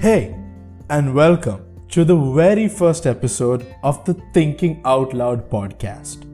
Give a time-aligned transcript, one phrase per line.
[0.00, 0.34] Hey,
[0.88, 6.24] and welcome to the very first episode of the Thinking Out Loud podcast.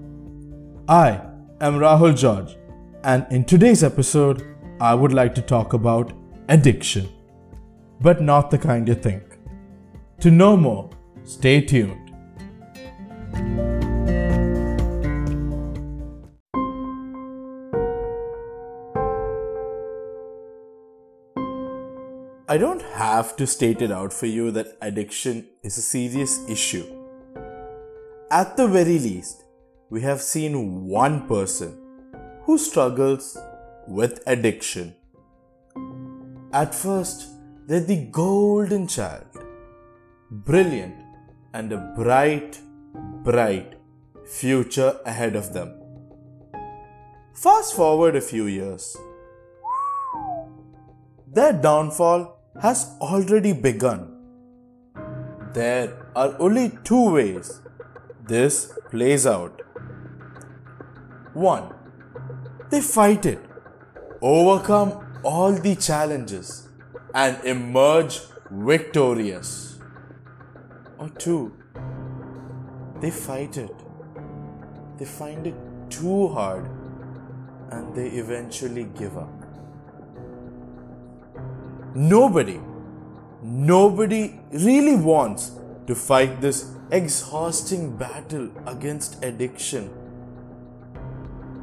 [0.86, 1.20] I
[1.60, 2.56] am Rahul George,
[3.02, 4.46] and in today's episode,
[4.80, 6.12] I would like to talk about
[6.48, 7.08] addiction,
[8.00, 9.24] but not the kind you think.
[10.20, 10.88] To know more,
[11.24, 12.12] stay tuned.
[22.56, 26.86] I don't have to state it out for you that addiction is a serious issue.
[28.30, 29.44] At the very least,
[29.90, 31.76] we have seen one person
[32.44, 33.36] who struggles
[33.86, 34.94] with addiction.
[36.50, 37.26] At first,
[37.66, 39.26] they're the golden child,
[40.30, 40.96] brilliant
[41.52, 42.58] and a bright,
[43.22, 43.74] bright
[44.24, 45.78] future ahead of them.
[47.34, 48.96] Fast forward a few years.
[51.26, 54.12] Their downfall has already begun.
[55.52, 57.60] There are only two ways
[58.26, 59.62] this plays out.
[61.34, 61.74] 1.
[62.70, 63.38] They fight it,
[64.20, 66.68] overcome all the challenges,
[67.14, 69.78] and emerge victorious.
[70.98, 71.52] Or 2.
[73.00, 73.74] They fight it,
[74.98, 75.54] they find it
[75.90, 76.68] too hard,
[77.70, 79.35] and they eventually give up.
[81.98, 82.60] Nobody,
[83.42, 85.52] nobody really wants
[85.86, 89.88] to fight this exhausting battle against addiction.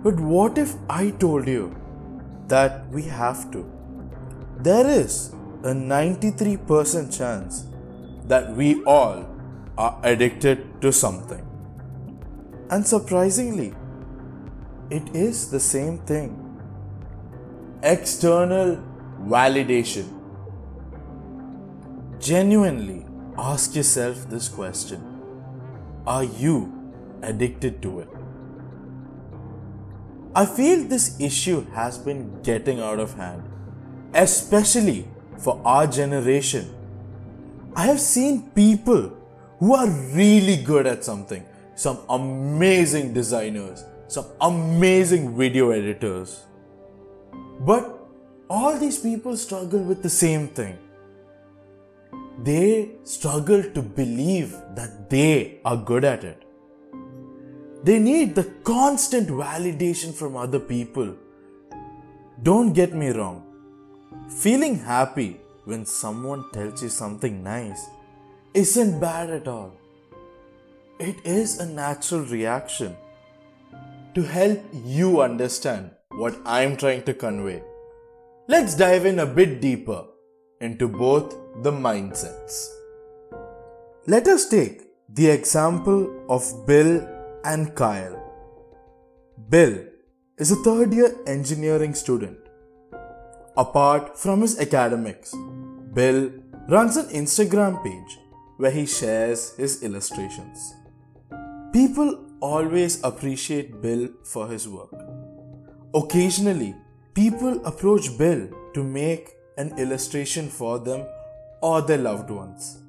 [0.02, 1.76] But what if I told you
[2.48, 3.72] that we have to?
[4.58, 7.68] There is a 93% chance
[8.26, 9.28] that we all
[9.78, 11.46] are addicted to something.
[12.72, 13.76] And surprisingly,
[14.90, 16.40] it is the same thing
[17.84, 18.84] external
[19.28, 20.23] validation.
[22.24, 23.06] Genuinely
[23.38, 25.02] ask yourself this question
[26.08, 26.58] Are you
[27.22, 28.08] addicted to it?
[30.34, 33.44] I feel this issue has been getting out of hand,
[34.14, 35.06] especially
[35.38, 36.74] for our generation.
[37.76, 39.12] I have seen people
[39.60, 39.90] who are
[40.22, 41.44] really good at something,
[41.76, 46.44] some amazing designers, some amazing video editors.
[47.60, 48.00] But
[48.50, 50.78] all these people struggle with the same thing
[52.44, 56.44] they struggle to believe that they are good at it.
[57.84, 61.16] They need the constant validation from other people.
[62.42, 63.44] Don't get me wrong.
[64.30, 67.86] Feeling happy when someone tells you something nice
[68.54, 69.74] isn't bad at all.
[71.00, 72.96] It is a natural reaction
[74.16, 77.62] to help you understand what I'm trying to convey.
[78.48, 80.06] Let's dive in a bit deeper
[80.64, 82.68] into both the mindsets.
[84.08, 86.92] Let us take the example of Bill
[87.44, 88.18] and Kyle.
[89.50, 89.74] Bill
[90.38, 92.38] is a third year engineering student.
[93.58, 95.36] Apart from his academics,
[95.94, 96.32] Bill
[96.70, 98.18] runs an Instagram page
[98.58, 100.74] where he shares his illustrations.
[101.74, 102.10] People
[102.40, 104.96] always appreciate Bill for his work.
[105.94, 106.74] Occasionally,
[107.14, 111.06] people approach Bill to make an illustration for them
[111.62, 112.80] or their loved ones.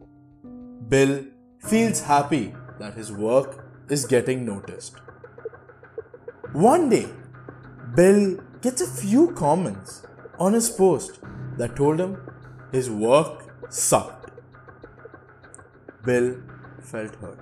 [0.88, 1.24] Bill
[1.58, 4.96] feels happy that his work is getting noticed.
[6.52, 7.08] One day,
[7.94, 10.06] Bill gets a few comments
[10.38, 11.20] on his post
[11.58, 12.18] that told him
[12.72, 14.30] his work sucked.
[16.04, 16.36] Bill
[16.80, 17.38] felt hurt.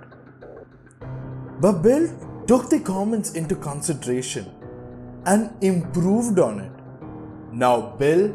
[1.61, 2.09] But Bill
[2.47, 4.51] took the comments into consideration
[5.27, 6.73] and improved on it.
[7.53, 8.35] Now, Bill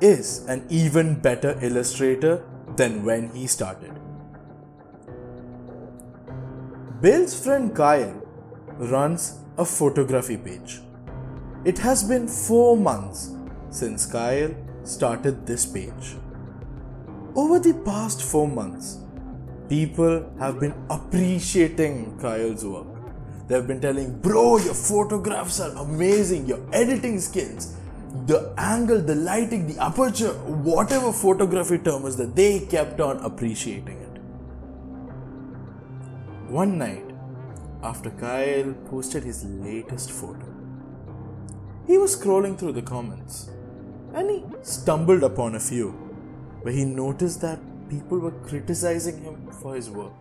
[0.00, 2.44] is an even better illustrator
[2.76, 3.92] than when he started.
[7.00, 8.22] Bill's friend Kyle
[8.78, 10.80] runs a photography page.
[11.64, 13.34] It has been four months
[13.70, 14.54] since Kyle
[14.84, 16.16] started this page.
[17.34, 18.98] Over the past four months,
[19.68, 22.86] people have been appreciating Kyle's work.
[23.48, 27.74] They've been telling, Bro, your photographs are amazing, your editing skills,
[28.26, 30.32] the angle, the lighting, the aperture,
[30.68, 34.08] whatever photography term is that they kept on appreciating it.
[36.50, 37.04] One night,
[37.82, 40.46] after Kyle posted his latest photo,
[41.86, 43.50] he was scrolling through the comments
[44.14, 45.90] and he stumbled upon a few
[46.62, 50.12] where he noticed that people were criticizing him for his work.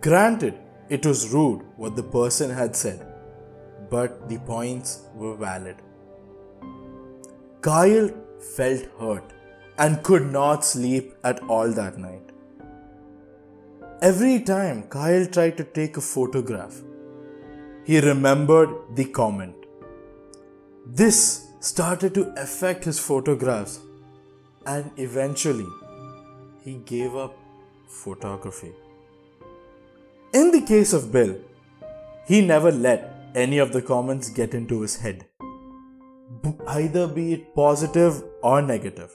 [0.00, 0.58] Granted,
[0.88, 3.06] it was rude what the person had said,
[3.94, 5.76] but the points were valid.
[7.60, 8.10] Kyle
[8.56, 9.34] felt hurt
[9.78, 12.32] and could not sleep at all that night.
[14.00, 16.80] Every time Kyle tried to take a photograph,
[17.84, 19.54] he remembered the comment.
[20.86, 23.78] This started to affect his photographs,
[24.66, 25.70] and eventually,
[26.64, 27.36] he gave up
[27.86, 28.72] photography.
[30.40, 31.36] In the case of Bill,
[32.26, 35.26] he never let any of the comments get into his head,
[36.68, 39.10] either be it positive or negative.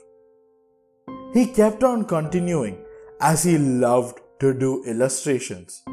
[1.34, 2.78] He kept on continuing
[3.22, 5.84] as he loved to do illustrations.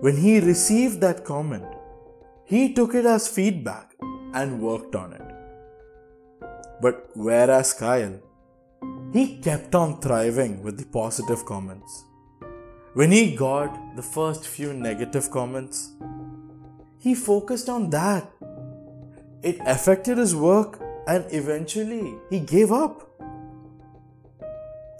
[0.00, 1.66] When he received that comment,
[2.44, 3.94] he took it as feedback
[4.34, 5.22] and worked on it.
[6.80, 8.18] But whereas Kyle,
[9.12, 12.04] he kept on thriving with the positive comments.
[12.94, 15.92] When he got the first few negative comments,
[17.02, 18.30] he focused on that.
[19.42, 23.08] It affected his work and eventually he gave up.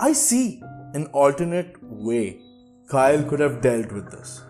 [0.01, 0.61] I see
[0.95, 2.41] an alternate way
[2.89, 4.43] Kyle could have dealt with this.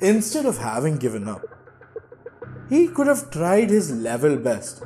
[0.00, 1.42] Instead of having given up,
[2.68, 4.84] he could have tried his level best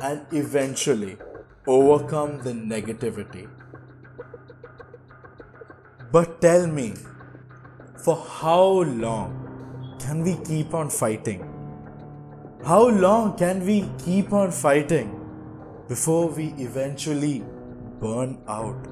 [0.00, 1.18] and eventually
[1.66, 3.46] overcome the negativity.
[6.10, 6.94] But tell me,
[8.02, 8.62] for how
[9.04, 9.39] long
[10.00, 11.40] can we keep on fighting?
[12.64, 15.08] How long can we keep on fighting
[15.88, 17.44] before we eventually
[18.00, 18.86] burn out?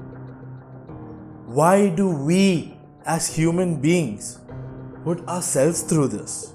[1.45, 4.39] Why do we as human beings
[5.03, 6.53] put ourselves through this?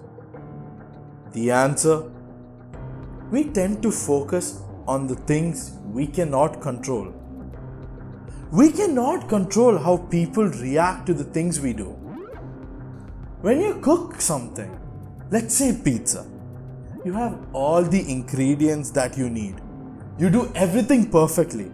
[1.33, 2.11] The answer
[3.31, 7.13] we tend to focus on the things we cannot control.
[8.53, 12.04] We cannot control how people react to the things we do.
[13.45, 14.71] When you cook something,
[15.31, 16.27] let's say pizza,
[17.05, 19.61] you have all the ingredients that you need.
[20.19, 21.71] You do everything perfectly.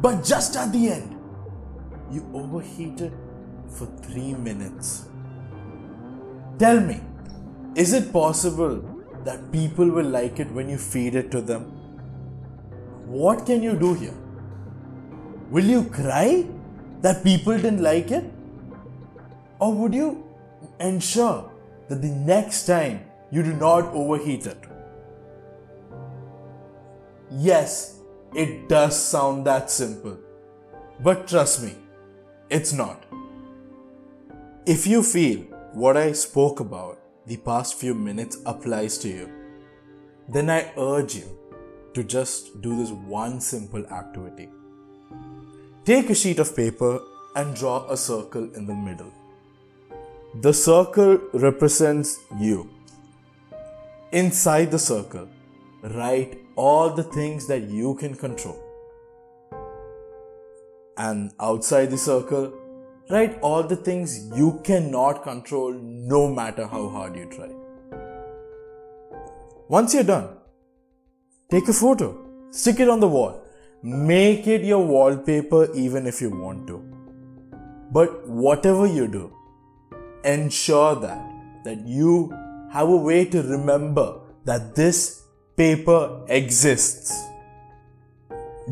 [0.00, 1.16] But just at the end,
[2.12, 3.12] you overheated
[3.66, 5.06] for three minutes.
[6.60, 7.00] Tell me,
[7.74, 8.76] is it possible
[9.24, 11.62] that people will like it when you feed it to them?
[13.06, 14.14] What can you do here?
[15.50, 16.46] Will you cry
[17.00, 18.24] that people didn't like it?
[19.58, 20.28] Or would you
[20.80, 21.50] ensure
[21.88, 24.58] that the next time you do not overheat it?
[27.30, 28.00] Yes,
[28.34, 30.18] it does sound that simple.
[31.00, 31.74] But trust me,
[32.50, 33.04] it's not.
[34.66, 35.40] If you feel
[35.72, 39.30] what I spoke about the past few minutes applies to you,
[40.28, 41.38] then I urge you
[41.94, 44.48] to just do this one simple activity.
[45.84, 47.00] Take a sheet of paper
[47.34, 49.12] and draw a circle in the middle.
[50.40, 52.70] The circle represents you.
[54.12, 55.28] Inside the circle,
[55.82, 58.58] write all the things that you can control.
[60.96, 62.50] And outside the circle,
[63.10, 67.50] write all the things you cannot control no matter how hard you try.
[69.68, 70.30] Once you're done,
[71.50, 72.16] take a photo,
[72.50, 73.44] stick it on the wall,
[73.82, 76.82] make it your wallpaper even if you want to.
[77.90, 79.30] But whatever you do,
[80.24, 81.20] ensure that
[81.64, 82.32] that you
[82.72, 85.22] have a way to remember that this
[85.56, 87.22] paper exists.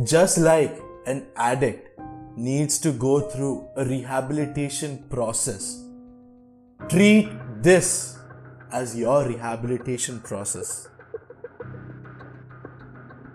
[0.05, 1.99] Just like an addict
[2.37, 5.85] needs to go through a rehabilitation process.
[6.89, 7.29] Treat
[7.63, 8.19] this
[8.73, 10.89] as your rehabilitation process.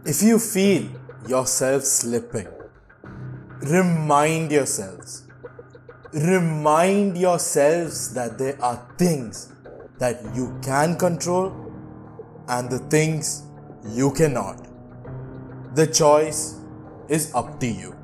[0.06, 0.90] If you feel
[1.28, 2.48] yourself slipping,
[3.62, 5.25] remind yourselves.
[6.16, 9.52] Remind yourselves that there are things
[10.00, 11.52] that you can control
[12.48, 13.44] and the things
[13.90, 14.66] you cannot.
[15.76, 16.56] The choice
[17.10, 17.95] is up to you.